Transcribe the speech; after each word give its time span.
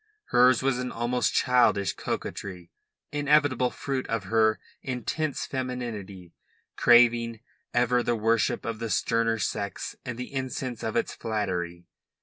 Hers 0.29 0.63
was 0.63 0.79
an 0.79 0.91
almost 0.91 1.31
childish 1.35 1.93
coquetry, 1.93 2.71
inevitable 3.11 3.69
fruit 3.69 4.07
of 4.07 4.23
her 4.23 4.59
intense 4.81 5.45
femininity, 5.45 6.33
craving 6.75 7.41
ever 7.71 8.01
the 8.01 8.15
worship 8.15 8.65
of 8.65 8.79
the 8.79 8.89
sterner 8.89 9.37
sex 9.37 9.95
and 10.03 10.17
the 10.17 10.33
incense 10.33 10.81
of 10.81 10.95
its 10.95 11.13
flattery. 11.13 11.85